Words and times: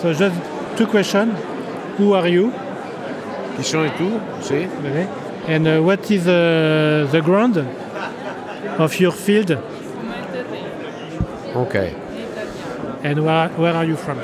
So 0.00 0.12
just 0.12 0.36
two 0.76 0.86
questions. 0.86 1.34
Who 1.98 2.14
are 2.14 2.28
you? 2.28 2.52
Chi 3.56 3.62
sono 3.62 3.90
tu? 3.96 4.20
Sì. 4.38 4.68
Okay. 4.78 5.08
And 5.48 5.66
uh, 5.66 5.82
what 5.82 6.08
is 6.10 6.26
uh, 6.28 7.08
the 7.10 7.20
ground 7.20 7.56
of 8.78 9.00
your 9.00 9.12
field? 9.12 9.58
Ok. 11.54 11.94
And 13.02 13.18
where, 13.24 13.48
where 13.56 13.74
are 13.74 13.84
you 13.86 13.96
from? 13.96 14.18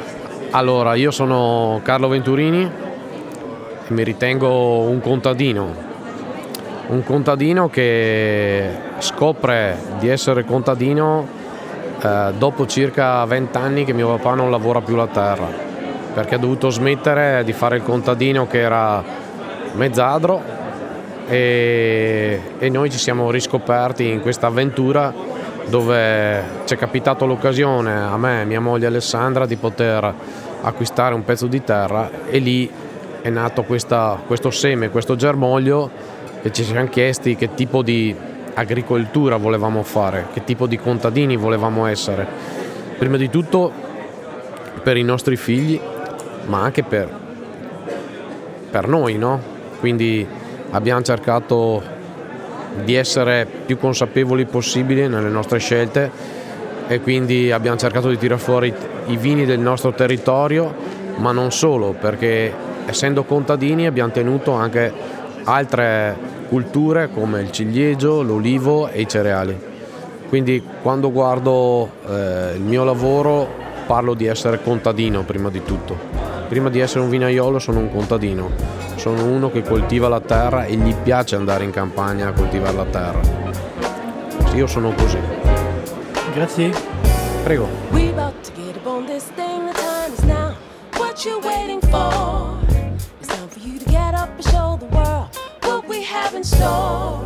Allora, 0.50 0.94
io 0.94 1.10
sono 1.10 1.80
Carlo 1.82 2.06
Venturini 2.06 2.62
e 2.62 3.92
mi 3.92 4.04
ritengo 4.04 4.82
un 4.82 5.00
contadino. 5.00 5.74
Un 6.86 7.02
contadino 7.02 7.68
che 7.68 8.70
scopre 8.98 9.76
di 9.98 10.08
essere 10.08 10.44
contadino 10.44 11.26
eh, 12.00 12.32
dopo 12.36 12.66
circa 12.66 13.24
20 13.24 13.56
anni 13.56 13.84
che 13.84 13.92
mio 13.92 14.08
papà 14.16 14.34
non 14.34 14.50
lavora 14.50 14.80
più 14.80 14.96
la 14.96 15.06
terra, 15.06 15.46
perché 16.12 16.34
ha 16.34 16.38
dovuto 16.38 16.70
smettere 16.70 17.42
di 17.44 17.52
fare 17.52 17.76
il 17.76 17.82
contadino 17.82 18.46
che 18.46 18.60
era 18.60 19.02
mezzadro 19.72 20.42
e, 21.26 22.40
e 22.58 22.68
noi 22.68 22.90
ci 22.90 22.98
siamo 22.98 23.30
riscoperti 23.30 24.08
in 24.08 24.20
questa 24.20 24.46
avventura 24.48 25.12
dove 25.66 26.42
ci 26.64 26.74
è 26.74 26.76
capitato 26.76 27.24
l'occasione 27.26 27.94
a 27.94 28.16
me 28.18 28.42
e 28.42 28.44
mia 28.44 28.60
moglie 28.60 28.86
Alessandra 28.86 29.46
di 29.46 29.56
poter 29.56 30.14
acquistare 30.62 31.14
un 31.14 31.24
pezzo 31.24 31.46
di 31.46 31.62
terra 31.64 32.10
e 32.28 32.38
lì 32.38 32.70
è 33.22 33.30
nato 33.30 33.62
questa, 33.62 34.20
questo 34.26 34.50
seme, 34.50 34.90
questo 34.90 35.16
germoglio 35.16 35.90
e 36.42 36.52
ci 36.52 36.62
siamo 36.62 36.88
chiesti 36.88 37.36
che 37.36 37.54
tipo 37.54 37.82
di 37.82 38.14
agricoltura 38.54 39.36
volevamo 39.36 39.82
fare, 39.82 40.26
che 40.32 40.44
tipo 40.44 40.66
di 40.66 40.78
contadini 40.78 41.36
volevamo 41.36 41.86
essere. 41.86 42.26
Prima 42.98 43.16
di 43.16 43.28
tutto 43.28 43.72
per 44.82 44.96
i 44.96 45.02
nostri 45.02 45.36
figli, 45.36 45.80
ma 46.46 46.62
anche 46.62 46.82
per, 46.82 47.08
per 48.70 48.88
noi, 48.88 49.16
no? 49.18 49.40
Quindi 49.80 50.26
abbiamo 50.70 51.02
cercato 51.02 51.82
di 52.82 52.94
essere 52.94 53.46
più 53.66 53.78
consapevoli 53.78 54.46
possibile 54.46 55.06
nelle 55.06 55.28
nostre 55.28 55.58
scelte 55.58 56.10
e 56.86 57.00
quindi 57.00 57.52
abbiamo 57.52 57.76
cercato 57.76 58.08
di 58.08 58.18
tirare 58.18 58.40
fuori 58.40 58.72
i 59.06 59.16
vini 59.16 59.44
del 59.44 59.60
nostro 59.60 59.92
territorio, 59.92 60.74
ma 61.16 61.32
non 61.32 61.52
solo, 61.52 61.94
perché 61.98 62.52
essendo 62.86 63.24
contadini 63.24 63.86
abbiamo 63.86 64.10
tenuto 64.10 64.52
anche 64.52 64.92
altre 65.44 66.33
culture 66.48 67.10
come 67.10 67.40
il 67.40 67.50
ciliegio, 67.50 68.22
l'olivo 68.22 68.88
e 68.88 69.02
i 69.02 69.08
cereali. 69.08 69.72
Quindi 70.28 70.62
quando 70.82 71.12
guardo 71.12 71.90
eh, 72.08 72.54
il 72.54 72.62
mio 72.62 72.84
lavoro 72.84 73.48
parlo 73.86 74.14
di 74.14 74.26
essere 74.26 74.62
contadino 74.62 75.22
prima 75.22 75.50
di 75.50 75.62
tutto. 75.62 75.96
Prima 76.48 76.68
di 76.68 76.80
essere 76.80 77.00
un 77.00 77.10
vinaiolo 77.10 77.58
sono 77.58 77.78
un 77.78 77.90
contadino, 77.90 78.50
sono 78.96 79.24
uno 79.24 79.50
che 79.50 79.62
coltiva 79.62 80.08
la 80.08 80.20
terra 80.20 80.64
e 80.64 80.74
gli 80.74 80.94
piace 80.94 81.36
andare 81.36 81.64
in 81.64 81.70
campagna 81.70 82.28
a 82.28 82.32
coltivare 82.32 82.76
la 82.76 82.84
terra. 82.84 83.20
Io 84.54 84.66
sono 84.66 84.92
così. 84.94 85.18
Grazie. 86.32 86.72
Prego. 87.42 87.68
What 90.96 91.24
you 91.24 91.38
waiting 91.44 91.80
for? 91.80 92.58
It's 93.20 93.28
time 93.28 93.48
for 93.48 93.60
you 93.60 93.78
to 93.78 93.84
get 93.84 93.93
have 96.14 96.34
in 96.36 96.44
store. 96.44 97.14